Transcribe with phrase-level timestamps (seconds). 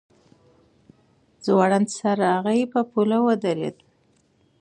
[1.43, 3.77] ځوړند سر راغی په پوله ودرېد.